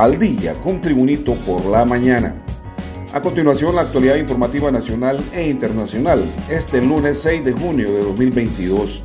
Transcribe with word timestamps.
Al 0.00 0.18
día 0.18 0.54
con 0.54 0.80
Tribunito 0.80 1.34
por 1.44 1.66
la 1.66 1.84
mañana. 1.84 2.34
A 3.12 3.20
continuación, 3.20 3.74
la 3.74 3.82
actualidad 3.82 4.16
informativa 4.16 4.70
nacional 4.70 5.22
e 5.34 5.46
internacional, 5.46 6.24
este 6.48 6.80
lunes 6.80 7.18
6 7.18 7.44
de 7.44 7.52
junio 7.52 7.92
de 7.92 8.00
2022. 8.04 9.02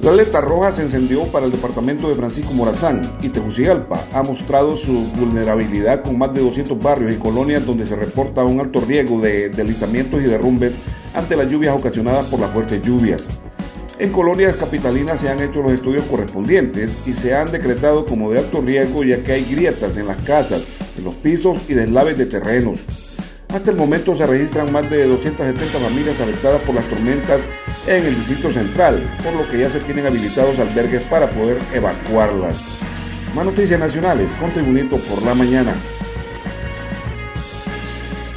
La 0.00 0.12
alerta 0.12 0.40
roja 0.40 0.72
se 0.72 0.80
encendió 0.80 1.24
para 1.24 1.44
el 1.44 1.52
departamento 1.52 2.08
de 2.08 2.14
Francisco 2.14 2.54
Morazán 2.54 3.02
y 3.20 3.28
Tegucigalpa 3.28 4.02
ha 4.14 4.22
mostrado 4.22 4.78
su 4.78 5.04
vulnerabilidad 5.18 6.02
con 6.02 6.16
más 6.16 6.32
de 6.32 6.40
200 6.40 6.82
barrios 6.82 7.12
y 7.12 7.16
colonias 7.16 7.66
donde 7.66 7.84
se 7.84 7.96
reporta 7.96 8.42
un 8.44 8.58
alto 8.58 8.80
riesgo 8.80 9.20
de 9.20 9.50
deslizamientos 9.50 10.22
y 10.22 10.28
derrumbes 10.28 10.78
ante 11.12 11.36
las 11.36 11.50
lluvias 11.50 11.78
ocasionadas 11.78 12.24
por 12.24 12.40
las 12.40 12.52
fuertes 12.52 12.80
lluvias. 12.80 13.28
En 14.00 14.12
colonias 14.12 14.56
capitalinas 14.56 15.20
se 15.20 15.28
han 15.28 15.40
hecho 15.40 15.60
los 15.60 15.72
estudios 15.72 16.06
correspondientes 16.06 17.06
y 17.06 17.12
se 17.12 17.34
han 17.34 17.52
decretado 17.52 18.06
como 18.06 18.30
de 18.30 18.38
alto 18.38 18.62
riesgo 18.62 19.04
ya 19.04 19.22
que 19.22 19.32
hay 19.32 19.44
grietas 19.44 19.98
en 19.98 20.06
las 20.06 20.16
casas, 20.22 20.62
en 20.96 21.04
los 21.04 21.16
pisos 21.16 21.58
y 21.68 21.74
deslaves 21.74 22.16
de 22.16 22.24
terrenos. 22.24 22.80
Hasta 23.52 23.70
el 23.70 23.76
momento 23.76 24.16
se 24.16 24.24
registran 24.24 24.72
más 24.72 24.88
de 24.88 25.04
270 25.04 25.78
familias 25.78 26.18
afectadas 26.18 26.62
por 26.62 26.76
las 26.76 26.86
tormentas 26.86 27.42
en 27.86 28.06
el 28.06 28.14
Distrito 28.14 28.50
Central, 28.50 29.04
por 29.22 29.34
lo 29.34 29.46
que 29.46 29.58
ya 29.58 29.68
se 29.68 29.80
tienen 29.80 30.06
habilitados 30.06 30.58
albergues 30.58 31.02
para 31.02 31.26
poder 31.26 31.58
evacuarlas. 31.74 32.80
Más 33.34 33.44
noticias 33.44 33.78
nacionales 33.78 34.30
con 34.40 34.50
Tribunito 34.50 34.96
por 34.96 35.22
la 35.24 35.34
mañana. 35.34 35.74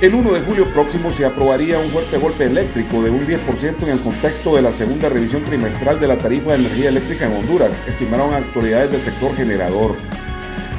El 0.03 0.13
1 0.15 0.33
de 0.33 0.41
julio 0.41 0.65
próximo 0.73 1.13
se 1.13 1.23
aprobaría 1.23 1.79
un 1.79 1.87
fuerte 1.87 2.17
golpe 2.17 2.43
eléctrico 2.43 3.01
de 3.01 3.09
un 3.09 3.21
10% 3.21 3.83
en 3.83 3.87
el 3.87 4.01
contexto 4.01 4.57
de 4.57 4.61
la 4.61 4.73
segunda 4.73 5.07
revisión 5.07 5.45
trimestral 5.45 5.97
de 5.97 6.09
la 6.09 6.17
tarifa 6.17 6.51
de 6.51 6.57
energía 6.57 6.89
eléctrica 6.89 7.25
en 7.25 7.37
Honduras, 7.37 7.71
estimaron 7.87 8.33
autoridades 8.33 8.91
del 8.91 9.01
sector 9.01 9.33
generador. 9.33 9.95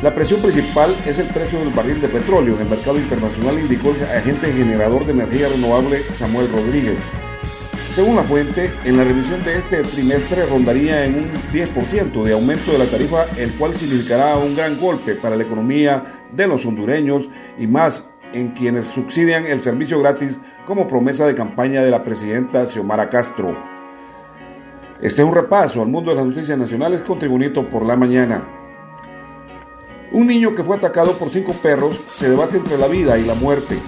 La 0.03 0.15
presión 0.15 0.43
principal 0.43 0.95
es 1.07 1.19
el 1.19 1.29
precio 1.29 1.59
del 1.59 1.71
barril 1.71 2.03
de 2.03 2.09
petróleo 2.09 2.57
en 2.57 2.61
el 2.61 2.69
mercado 2.69 2.99
internacional, 2.99 3.59
indicó 3.59 3.93
el 3.93 4.05
agente 4.15 4.53
generador 4.53 5.07
de 5.07 5.13
energía 5.13 5.49
renovable 5.49 6.03
Samuel 6.13 6.53
Rodríguez. 6.53 6.99
Según 7.95 8.17
la 8.17 8.25
fuente, 8.25 8.75
en 8.85 8.99
la 8.99 9.05
revisión 9.05 9.43
de 9.43 9.57
este 9.57 9.85
trimestre 9.85 10.45
rondaría 10.45 11.07
en 11.07 11.15
un 11.15 11.33
10% 11.51 12.25
de 12.25 12.33
aumento 12.35 12.73
de 12.73 12.79
la 12.79 12.85
tarifa, 12.85 13.25
el 13.39 13.55
cual 13.55 13.75
significará 13.75 14.37
un 14.37 14.55
gran 14.55 14.79
golpe 14.79 15.15
para 15.15 15.35
la 15.35 15.45
economía 15.45 16.27
de 16.31 16.47
los 16.47 16.67
hondureños 16.67 17.31
y 17.59 17.67
más 17.67 18.05
en 18.35 18.49
quienes 18.51 18.87
subsidian 18.89 19.47
el 19.47 19.61
servicio 19.61 19.99
gratis 20.01 20.39
como 20.67 20.89
promesa 20.89 21.27
de 21.27 21.35
campaña 21.35 21.83
de 21.83 21.91
la 21.91 22.05
presidenta 22.05 22.67
Xiomara 22.67 23.09
Castro. 23.09 23.57
Este 25.01 25.23
es 25.23 25.29
un 25.29 25.35
repaso 25.35 25.81
al 25.81 25.89
mundo 25.89 26.11
de 26.11 26.17
las 26.17 26.27
noticias 26.27 26.59
nacionales 26.59 27.03
con 27.03 27.19
Tribunito 27.19 27.69
por 27.69 27.87
la 27.87 27.97
mañana. 27.97 28.47
Un 30.13 30.27
niño 30.27 30.55
que 30.55 30.63
fue 30.63 30.77
atacado 30.77 31.13
por 31.19 31.31
cinco 31.31 31.53
perros 31.55 32.01
se 32.13 32.29
debate 32.29 32.57
entre 32.57 32.79
la 32.79 32.87
vida 32.87 33.19
y 33.19 33.25
la 33.25 33.35
muerte. 33.35 33.79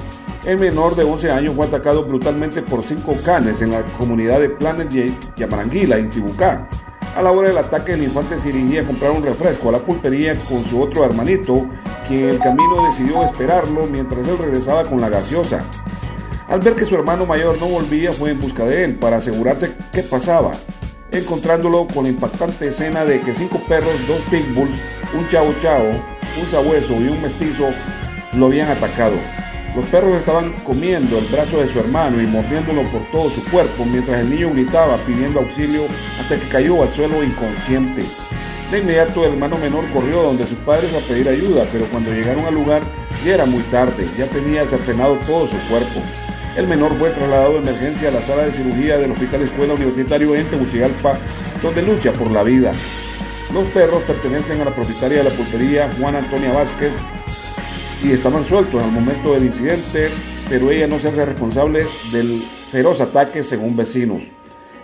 El 0.44 0.58
menor 0.58 0.94
de 0.94 1.04
11 1.04 1.30
años 1.30 1.54
fue 1.54 1.66
atacado 1.66 2.04
brutalmente 2.04 2.62
por 2.62 2.84
cinco 2.84 3.16
canes 3.24 3.62
en 3.62 3.70
la 3.70 3.82
comunidad 3.98 4.40
de 4.40 4.50
Planet 4.50 4.88
Yamaranguila, 5.36 5.98
en 5.98 6.10
Tibucá. 6.10 6.68
A 7.16 7.22
la 7.22 7.32
hora 7.32 7.48
del 7.48 7.58
ataque, 7.58 7.92
el 7.92 8.02
infante 8.02 8.38
se 8.38 8.52
dirigía 8.52 8.82
a 8.82 8.84
comprar 8.84 9.10
un 9.10 9.24
refresco 9.24 9.70
a 9.70 9.72
la 9.72 9.78
pulpería 9.78 10.34
con 10.48 10.62
su 10.64 10.80
otro 10.80 11.04
hermanito, 11.04 11.66
quien 12.06 12.24
en 12.24 12.30
el 12.30 12.38
camino 12.38 12.86
decidió 12.88 13.24
esperarlo 13.24 13.86
mientras 13.86 14.26
él 14.26 14.38
regresaba 14.38 14.84
con 14.84 15.00
la 15.00 15.08
gaseosa. 15.08 15.64
Al 16.48 16.60
ver 16.60 16.74
que 16.74 16.84
su 16.84 16.94
hermano 16.94 17.26
mayor 17.26 17.58
no 17.58 17.66
volvía, 17.66 18.12
fue 18.12 18.30
en 18.30 18.40
busca 18.40 18.64
de 18.64 18.84
él 18.84 18.94
para 18.96 19.16
asegurarse 19.16 19.72
qué 19.92 20.02
pasaba, 20.02 20.52
encontrándolo 21.10 21.88
con 21.88 22.04
la 22.04 22.10
impactante 22.10 22.68
escena 22.68 23.04
de 23.04 23.20
que 23.20 23.34
cinco 23.34 23.58
perros, 23.68 23.94
dos 24.06 24.20
pitbulls, 24.30 24.78
un 25.18 25.28
chavo 25.28 25.52
chavo, 25.60 25.90
un 25.90 26.46
sabueso 26.48 26.92
y 26.94 27.08
un 27.08 27.20
mestizo 27.20 27.68
lo 28.34 28.46
habían 28.46 28.70
atacado. 28.70 29.16
Los 29.74 29.86
perros 29.86 30.16
estaban 30.16 30.52
comiendo 30.64 31.18
el 31.18 31.26
brazo 31.26 31.58
de 31.58 31.68
su 31.68 31.78
hermano 31.80 32.22
y 32.22 32.26
mordiéndolo 32.26 32.82
por 32.84 33.02
todo 33.10 33.28
su 33.28 33.44
cuerpo 33.50 33.84
mientras 33.84 34.20
el 34.20 34.30
niño 34.30 34.50
gritaba 34.52 34.96
pidiendo 34.98 35.40
auxilio 35.40 35.82
hasta 36.18 36.38
que 36.38 36.48
cayó 36.48 36.82
al 36.82 36.92
suelo 36.94 37.22
inconsciente. 37.22 38.02
De 38.71 38.81
inmediato 38.81 39.25
el 39.25 39.34
hermano 39.34 39.59
menor 39.59 39.88
corrió 39.93 40.22
donde 40.22 40.44
sus 40.44 40.59
padres 40.59 40.93
a 40.93 40.99
pedir 41.06 41.28
ayuda, 41.28 41.65
pero 41.72 41.84
cuando 41.87 42.10
llegaron 42.10 42.44
al 42.47 42.54
lugar 42.54 42.82
ya 43.25 43.34
era 43.34 43.47
muy 43.47 43.62
tarde, 43.65 44.09
ya 44.19 44.27
tenía 44.27 44.66
cercenado 44.66 45.15
todo 45.27 45.47
su 45.47 45.56
cuerpo. 45.69 46.00
El 46.56 46.66
menor 46.66 46.97
fue 46.99 47.10
trasladado 47.10 47.53
de 47.53 47.59
emergencia 47.59 48.09
a 48.09 48.12
la 48.12 48.22
sala 48.22 48.43
de 48.43 48.53
cirugía 48.53 48.99
del 48.99 49.12
Hospital 49.12 49.43
Escuela 49.43 49.75
Universitario 49.75 50.34
en 50.34 50.47
Tegucigalpa, 50.47 51.16
donde 51.62 51.82
lucha 51.82 52.12
por 52.12 52.31
la 52.31 52.43
vida. 52.43 52.72
Los 53.54 53.65
perros 53.66 54.03
pertenecen 54.03 54.60
a 54.60 54.65
la 54.65 54.75
propietaria 54.75 55.19
de 55.19 55.25
la 55.25 55.37
pulpería 55.37 55.93
Juana 56.00 56.19
Antonia 56.19 56.53
Vázquez, 56.53 56.93
y 58.03 58.10
estaban 58.10 58.44
sueltos 58.44 58.83
al 58.83 58.91
momento 58.91 59.33
del 59.33 59.44
incidente, 59.44 60.09
pero 60.48 60.71
ella 60.71 60.88
no 60.88 60.98
se 60.98 61.09
hace 61.09 61.25
responsable 61.25 61.87
del 62.10 62.43
feroz 62.72 63.00
ataque 63.00 63.44
según 63.44 63.77
vecinos. 63.77 64.22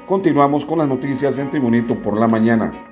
Continuamos 0.06 0.64
con 0.64 0.78
las 0.78 0.88
noticias 0.88 1.38
en 1.38 1.50
Tribunito 1.50 1.94
por 1.97 2.19
la 2.19 2.28
mañana. 2.28 2.91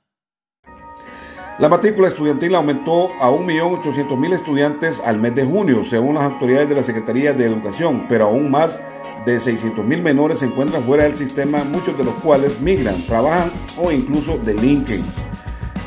La 1.59 1.69
matrícula 1.69 2.07
estudiantil 2.07 2.55
aumentó 2.55 3.11
a 3.19 3.29
1.800.000 3.29 4.33
estudiantes 4.33 5.01
al 5.05 5.19
mes 5.19 5.35
de 5.35 5.45
junio, 5.45 5.83
según 5.83 6.15
las 6.15 6.23
autoridades 6.23 6.69
de 6.69 6.75
la 6.75 6.83
Secretaría 6.83 7.33
de 7.33 7.45
Educación, 7.45 8.05
pero 8.07 8.25
aún 8.25 8.49
más 8.49 8.79
de 9.25 9.37
600.000 9.37 10.01
menores 10.01 10.39
se 10.39 10.45
encuentran 10.45 10.83
fuera 10.83 11.03
del 11.03 11.15
sistema, 11.15 11.63
muchos 11.63 11.97
de 11.97 12.05
los 12.05 12.15
cuales 12.15 12.59
migran, 12.61 13.05
trabajan 13.05 13.51
o 13.77 13.91
incluso 13.91 14.39
delinquen. 14.39 15.03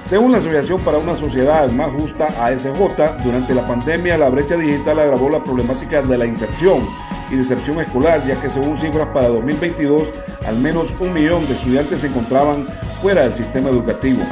Según 0.04 0.32
la 0.32 0.38
Asociación 0.38 0.80
para 0.82 0.98
una 0.98 1.16
Sociedad 1.16 1.68
Más 1.72 1.90
Justa 1.92 2.28
ASJ, 2.38 3.24
durante 3.24 3.54
la 3.54 3.66
pandemia 3.66 4.18
la 4.18 4.28
brecha 4.28 4.56
digital 4.56 5.00
agravó 5.00 5.30
la 5.30 5.42
problemática 5.42 6.02
de 6.02 6.18
la 6.18 6.26
inserción 6.26 6.86
y 7.30 7.36
deserción 7.36 7.80
escolar, 7.80 8.24
ya 8.26 8.40
que 8.40 8.50
según 8.50 8.76
cifras 8.76 9.08
para 9.08 9.28
2022, 9.28 10.10
al 10.46 10.58
menos 10.58 10.94
un 11.00 11.12
millón 11.14 11.46
de 11.48 11.54
estudiantes 11.54 12.02
se 12.02 12.08
encontraban 12.08 12.66
fuera 13.00 13.22
del 13.22 13.34
sistema 13.34 13.70
educativo. 13.70 14.22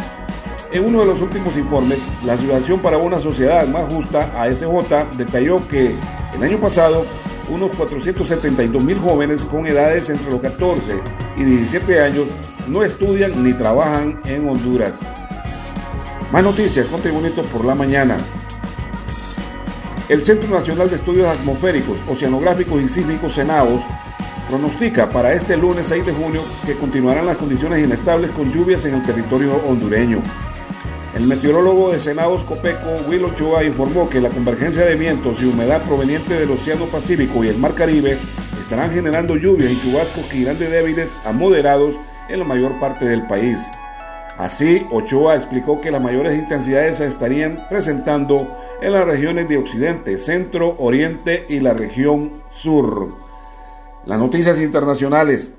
En 0.73 0.87
uno 0.87 1.01
de 1.01 1.07
los 1.07 1.21
últimos 1.21 1.55
informes, 1.59 1.99
la 2.25 2.33
Asociación 2.33 2.81
para 2.81 2.97
una 2.97 3.21
Sociedad 3.21 3.69
Más 3.69 3.93
Justa 3.93 4.33
ASJ 4.41 5.19
detalló 5.19 5.69
que 5.69 5.95
el 6.35 6.43
año 6.43 6.57
pasado 6.59 7.05
unos 7.51 7.73
472 7.77 8.83
mil 8.83 8.99
jóvenes 8.99 9.45
con 9.45 9.67
edades 9.67 10.09
entre 10.09 10.31
los 10.31 10.41
14 10.41 10.99
y 11.37 11.45
17 11.45 12.01
años 12.01 12.25
no 12.69 12.83
estudian 12.83 13.45
ni 13.45 13.53
trabajan 13.53 14.19
en 14.25 14.49
Honduras. 14.49 14.95
Más 16.33 16.43
noticias 16.43 16.87
con 16.87 17.03
Tribunito 17.03 17.43
por 17.43 17.67
la 17.67 17.75
mañana. 17.75 18.17
El 20.09 20.25
Centro 20.25 20.49
Nacional 20.49 20.89
de 20.89 20.97
Estudios 20.97 21.29
Atmosféricos, 21.29 21.99
Oceanográficos 22.09 22.81
y 22.81 22.89
Sísmicos 22.89 23.35
CENAOS 23.35 23.83
pronostica 24.49 25.11
para 25.11 25.35
este 25.35 25.55
lunes 25.55 25.89
6 25.89 26.07
de 26.07 26.13
junio 26.15 26.41
que 26.65 26.75
continuarán 26.77 27.27
las 27.27 27.37
condiciones 27.37 27.85
inestables 27.85 28.31
con 28.31 28.51
lluvias 28.51 28.87
en 28.87 28.95
el 28.95 29.03
territorio 29.03 29.55
hondureño. 29.69 30.23
El 31.15 31.27
meteorólogo 31.27 31.93
de 31.93 32.01
Senados 32.01 32.43
Copeco, 32.43 32.95
Will 33.07 33.25
Ochoa, 33.25 33.65
informó 33.65 34.09
que 34.09 34.21
la 34.21 34.31
convergencia 34.31 34.87
de 34.87 34.95
vientos 34.95 35.43
y 35.43 35.45
humedad 35.45 35.83
proveniente 35.83 36.41
del 36.41 36.51
Océano 36.51 36.87
Pacífico 36.87 37.45
y 37.45 37.49
el 37.49 37.59
Mar 37.59 37.75
Caribe 37.75 38.17
estarán 38.59 38.91
generando 38.91 39.37
lluvias 39.37 39.73
y 39.73 39.81
chubascos 39.83 40.25
que 40.25 40.39
irán 40.39 40.59
de 40.59 40.71
débiles 40.71 41.11
a 41.27 41.33
moderados 41.33 41.97
en 42.31 42.39
la 42.39 42.47
mayor 42.47 42.81
parte 42.81 43.05
del 43.05 43.27
país. 43.27 43.59
Así, 44.39 44.87
Ochoa 44.91 45.37
explicó 45.37 45.83
que 45.83 45.91
las 45.91 46.03
mayores 46.03 46.39
intensidades 46.39 46.97
se 46.97 47.07
estarían 47.07 47.59
presentando 47.69 48.57
en 48.81 48.93
las 48.93 49.05
regiones 49.05 49.47
de 49.51 49.59
Occidente, 49.59 50.17
Centro, 50.17 50.77
Oriente 50.79 51.45
y 51.51 51.61
la 51.61 51.75
región 51.75 52.43
Sur. 52.51 53.15
Las 54.07 54.19
noticias 54.19 54.59
internacionales. 54.59 55.53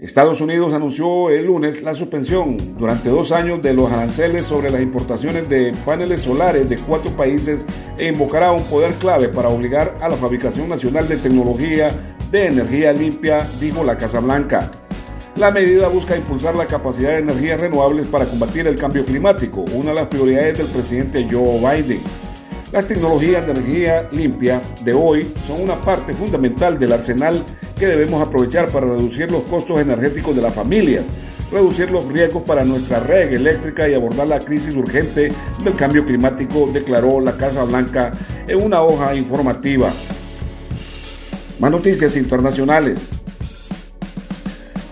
Estados 0.00 0.40
Unidos 0.40 0.72
anunció 0.72 1.28
el 1.28 1.44
lunes 1.44 1.82
la 1.82 1.94
suspensión 1.94 2.56
durante 2.78 3.10
dos 3.10 3.32
años 3.32 3.60
de 3.60 3.74
los 3.74 3.92
aranceles 3.92 4.46
sobre 4.46 4.70
las 4.70 4.80
importaciones 4.80 5.46
de 5.50 5.74
paneles 5.84 6.22
solares 6.22 6.70
de 6.70 6.78
cuatro 6.78 7.10
países 7.10 7.60
e 7.98 8.06
invocará 8.06 8.50
un 8.50 8.64
poder 8.64 8.94
clave 8.94 9.28
para 9.28 9.50
obligar 9.50 9.98
a 10.00 10.08
la 10.08 10.16
fabricación 10.16 10.70
nacional 10.70 11.06
de 11.06 11.18
tecnología 11.18 11.90
de 12.30 12.46
energía 12.46 12.94
limpia, 12.94 13.46
dijo 13.60 13.84
la 13.84 13.98
Casa 13.98 14.20
Blanca. 14.20 14.70
La 15.36 15.50
medida 15.50 15.88
busca 15.88 16.16
impulsar 16.16 16.56
la 16.56 16.64
capacidad 16.64 17.10
de 17.10 17.18
energías 17.18 17.60
renovables 17.60 18.08
para 18.08 18.24
combatir 18.24 18.66
el 18.68 18.76
cambio 18.76 19.04
climático, 19.04 19.66
una 19.74 19.90
de 19.90 19.96
las 19.96 20.06
prioridades 20.06 20.56
del 20.56 20.66
presidente 20.68 21.28
Joe 21.30 21.58
Biden. 21.58 22.00
Las 22.72 22.86
tecnologías 22.86 23.44
de 23.44 23.52
energía 23.52 24.08
limpia 24.12 24.62
de 24.82 24.94
hoy 24.94 25.30
son 25.46 25.60
una 25.60 25.74
parte 25.74 26.14
fundamental 26.14 26.78
del 26.78 26.92
arsenal 26.92 27.44
que 27.80 27.86
debemos 27.86 28.20
aprovechar 28.20 28.68
para 28.68 28.86
reducir 28.86 29.30
los 29.32 29.42
costos 29.44 29.80
energéticos 29.80 30.36
de 30.36 30.42
las 30.42 30.52
familias, 30.52 31.02
reducir 31.50 31.90
los 31.90 32.04
riesgos 32.12 32.42
para 32.42 32.62
nuestra 32.62 33.00
red 33.00 33.32
eléctrica 33.32 33.88
y 33.88 33.94
abordar 33.94 34.28
la 34.28 34.38
crisis 34.38 34.76
urgente 34.76 35.32
del 35.64 35.74
cambio 35.76 36.04
climático, 36.04 36.68
declaró 36.70 37.20
la 37.20 37.38
Casa 37.38 37.64
Blanca 37.64 38.12
en 38.46 38.62
una 38.62 38.82
hoja 38.82 39.14
informativa. 39.14 39.94
Más 41.58 41.70
noticias 41.70 42.16
internacionales. 42.16 43.00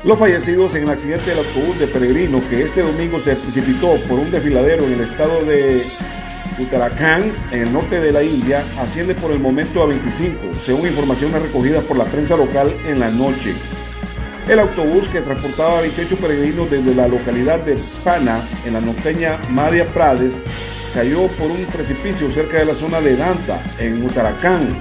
Los 0.02 0.18
fallecidos 0.18 0.74
en 0.74 0.84
el 0.84 0.90
accidente 0.90 1.28
del 1.28 1.40
autobús 1.40 1.78
de 1.78 1.88
peregrinos 1.88 2.42
que 2.44 2.64
este 2.64 2.80
domingo 2.80 3.20
se 3.20 3.36
precipitó 3.36 3.96
por 4.08 4.18
un 4.18 4.30
desfiladero 4.30 4.86
en 4.86 4.94
el 4.94 5.00
estado 5.02 5.44
de 5.44 5.82
Uttarakhand, 6.58 7.32
en 7.52 7.62
el 7.62 7.72
norte 7.72 8.00
de 8.00 8.12
la 8.12 8.22
India, 8.22 8.64
asciende 8.78 9.14
por 9.14 9.30
el 9.30 9.38
momento 9.38 9.82
a 9.82 9.86
25, 9.86 10.54
según 10.62 10.88
informaciones 10.88 11.40
recogidas 11.42 11.84
por 11.84 11.96
la 11.96 12.04
prensa 12.04 12.36
local 12.36 12.74
en 12.84 12.98
la 12.98 13.10
noche. 13.10 13.54
El 14.48 14.58
autobús 14.60 15.08
que 15.08 15.20
transportaba 15.20 15.78
a 15.78 15.80
28 15.82 16.16
peregrinos 16.16 16.70
desde 16.70 16.94
la 16.94 17.06
localidad 17.06 17.60
de 17.60 17.78
Pana, 18.02 18.40
en 18.64 18.72
la 18.72 18.80
norteña 18.80 19.40
Madhya 19.50 19.86
Pradesh, 19.92 20.34
cayó 20.94 21.26
por 21.28 21.50
un 21.50 21.64
precipicio 21.66 22.30
cerca 22.30 22.58
de 22.58 22.64
la 22.64 22.74
zona 22.74 23.00
de 23.00 23.14
Danta, 23.14 23.62
en 23.78 24.02
Uttarakhand, 24.04 24.74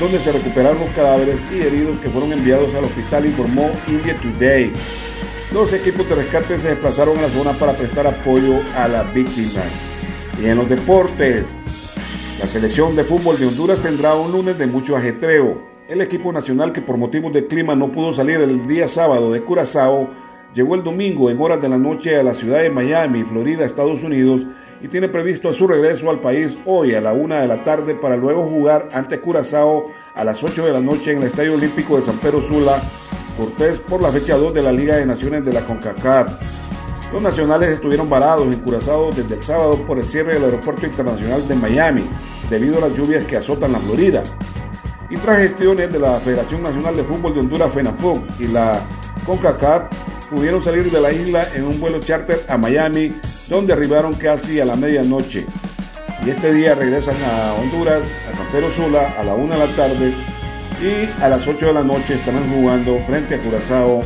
donde 0.00 0.18
se 0.18 0.32
recuperaron 0.32 0.80
los 0.80 0.90
cadáveres 0.90 1.40
y 1.52 1.60
heridos 1.60 1.98
que 2.00 2.10
fueron 2.10 2.32
enviados 2.32 2.74
al 2.74 2.84
hospital, 2.84 3.26
informó 3.26 3.70
India 3.86 4.16
Today. 4.16 4.72
Los 5.52 5.72
equipos 5.72 6.08
de 6.08 6.16
rescate 6.16 6.58
se 6.58 6.70
desplazaron 6.70 7.16
a 7.18 7.22
la 7.22 7.28
zona 7.28 7.52
para 7.52 7.74
prestar 7.74 8.08
apoyo 8.08 8.60
a 8.76 8.88
las 8.88 9.14
víctimas. 9.14 9.93
Y 10.42 10.46
en 10.46 10.58
los 10.58 10.68
deportes, 10.68 11.44
la 12.40 12.46
selección 12.46 12.96
de 12.96 13.04
fútbol 13.04 13.38
de 13.38 13.46
Honduras 13.46 13.80
tendrá 13.80 14.14
un 14.14 14.32
lunes 14.32 14.58
de 14.58 14.66
mucho 14.66 14.96
ajetreo. 14.96 15.62
El 15.88 16.00
equipo 16.00 16.32
nacional 16.32 16.72
que 16.72 16.82
por 16.82 16.96
motivos 16.96 17.32
de 17.32 17.46
clima 17.46 17.74
no 17.74 17.92
pudo 17.92 18.12
salir 18.12 18.40
el 18.40 18.66
día 18.66 18.88
sábado 18.88 19.30
de 19.32 19.42
Curazao, 19.42 20.10
llegó 20.54 20.74
el 20.74 20.82
domingo 20.82 21.30
en 21.30 21.40
horas 21.40 21.60
de 21.60 21.68
la 21.68 21.78
noche 21.78 22.16
a 22.16 22.22
la 22.22 22.34
ciudad 22.34 22.62
de 22.62 22.70
Miami, 22.70 23.22
Florida, 23.22 23.64
Estados 23.64 24.02
Unidos, 24.02 24.46
y 24.82 24.88
tiene 24.88 25.08
previsto 25.08 25.52
su 25.52 25.66
regreso 25.66 26.10
al 26.10 26.20
país 26.20 26.58
hoy 26.66 26.94
a 26.94 27.00
la 27.00 27.12
una 27.12 27.40
de 27.40 27.48
la 27.48 27.62
tarde 27.64 27.94
para 27.94 28.16
luego 28.16 28.42
jugar 28.44 28.88
ante 28.92 29.20
Curazao 29.20 29.92
a 30.14 30.24
las 30.24 30.42
8 30.42 30.66
de 30.66 30.72
la 30.72 30.80
noche 30.80 31.12
en 31.12 31.18
el 31.18 31.24
Estadio 31.24 31.54
Olímpico 31.54 31.96
de 31.96 32.02
San 32.02 32.18
Pedro 32.18 32.42
Sula, 32.42 32.82
Cortés 33.38 33.78
por 33.78 34.02
la 34.02 34.10
fecha 34.10 34.36
2 34.36 34.52
de 34.54 34.62
la 34.62 34.72
Liga 34.72 34.96
de 34.96 35.06
Naciones 35.06 35.44
de 35.44 35.52
la 35.52 35.62
CONCACAF. 35.62 36.73
Los 37.14 37.22
nacionales 37.22 37.68
estuvieron 37.68 38.10
varados 38.10 38.52
en 38.52 38.58
Curazao 38.58 39.12
desde 39.12 39.36
el 39.36 39.40
sábado 39.40 39.76
por 39.86 39.98
el 39.98 40.04
cierre 40.04 40.34
del 40.34 40.46
Aeropuerto 40.46 40.84
Internacional 40.84 41.46
de 41.46 41.54
Miami, 41.54 42.02
debido 42.50 42.78
a 42.78 42.88
las 42.88 42.98
lluvias 42.98 43.24
que 43.24 43.36
azotan 43.36 43.70
la 43.70 43.78
Florida. 43.78 44.24
Y 45.08 45.16
tras 45.18 45.38
gestiones 45.38 45.92
de 45.92 46.00
la 46.00 46.18
Federación 46.18 46.64
Nacional 46.64 46.96
de 46.96 47.04
Fútbol 47.04 47.32
de 47.32 47.38
Honduras, 47.38 47.72
FENAFUC, 47.72 48.40
y 48.40 48.48
la 48.48 48.80
CONCACAF, 49.26 49.84
pudieron 50.28 50.60
salir 50.60 50.90
de 50.90 51.00
la 51.00 51.12
isla 51.12 51.46
en 51.54 51.66
un 51.66 51.78
vuelo 51.78 52.00
charter 52.00 52.44
a 52.48 52.58
Miami, 52.58 53.14
donde 53.48 53.74
arribaron 53.74 54.14
casi 54.14 54.58
a 54.58 54.64
la 54.64 54.74
medianoche. 54.74 55.46
Y 56.26 56.30
este 56.30 56.52
día 56.52 56.74
regresan 56.74 57.14
a 57.22 57.54
Honduras, 57.62 58.02
a 58.28 58.36
San 58.36 58.46
Pedro 58.48 58.68
Sula, 58.72 59.14
a 59.16 59.22
la 59.22 59.34
1 59.34 59.54
de 59.54 59.60
la 59.60 59.72
tarde, 59.76 60.12
y 60.82 61.22
a 61.22 61.28
las 61.28 61.46
8 61.46 61.64
de 61.64 61.74
la 61.74 61.84
noche 61.84 62.14
estarán 62.14 62.52
jugando 62.52 62.98
frente 63.06 63.36
a 63.36 63.40
Curazao 63.40 64.02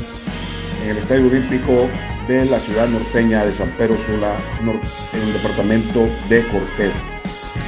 en 0.84 0.90
el 0.90 0.98
Estadio 0.98 1.26
Olímpico 1.26 1.88
de 2.28 2.44
la 2.44 2.60
ciudad 2.60 2.86
norteña 2.88 3.44
de 3.44 3.52
San 3.52 3.70
Pedro 3.70 3.96
Sula, 4.06 4.36
en 4.60 5.20
el 5.20 5.32
departamento 5.32 6.06
de 6.28 6.46
Cortés. 6.48 6.94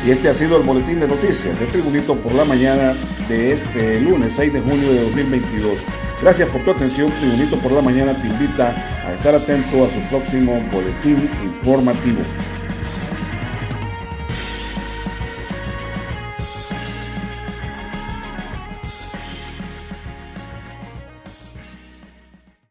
Y 0.07 0.11
este 0.11 0.29
ha 0.29 0.35
sido 0.35 0.59
el 0.59 0.63
boletín 0.63 1.01
de 1.01 1.09
noticias 1.09 1.59
de 1.59 1.67
Tribunito 1.67 2.15
por 2.15 2.35
la 2.35 2.45
mañana 2.45 2.95
de 3.29 3.53
este 3.53 3.99
lunes 4.01 4.35
6 4.35 4.53
de 4.53 4.61
junio 4.61 4.93
de 4.93 5.03
2022. 5.05 5.79
Gracias 6.21 6.51
por 6.51 6.63
tu 6.63 6.71
atención. 6.73 7.11
Tribunito 7.21 7.57
por 7.57 7.73
la 7.73 7.81
mañana 7.81 8.15
te 8.15 8.29
invita 8.29 8.69
a 9.07 9.15
estar 9.15 9.35
atento 9.35 9.85
a 9.85 9.89
su 9.89 10.01
próximo 10.11 10.59
boletín 10.71 11.29
informativo. 11.43 12.21